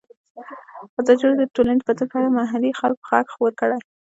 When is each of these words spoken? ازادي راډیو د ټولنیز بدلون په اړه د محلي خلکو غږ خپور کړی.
ازادي 0.99 1.21
راډیو 1.25 1.39
د 1.41 1.43
ټولنیز 1.55 1.83
بدلون 1.87 2.09
په 2.13 2.17
اړه 2.17 2.27
د 2.31 2.35
محلي 2.39 2.71
خلکو 2.79 3.03
غږ 3.11 3.25
خپور 3.33 3.51
کړی. 3.59 3.77